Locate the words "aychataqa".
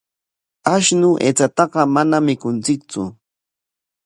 1.27-1.81